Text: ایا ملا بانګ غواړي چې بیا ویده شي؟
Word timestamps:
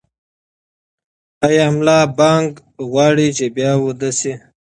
ایا 1.45 1.65
ملا 1.75 1.99
بانګ 2.17 2.49
غواړي 2.91 3.27
چې 3.37 3.45
بیا 3.55 3.71
ویده 3.83 4.11
شي؟ 4.19 4.33